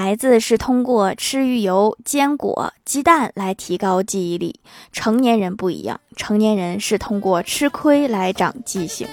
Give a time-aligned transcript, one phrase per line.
[0.00, 4.60] 孩子是通过吃鱼油坚果鸡蛋来提高记忆力。
[4.92, 9.08] 成年人不一样成年人是通过吃亏来长记性。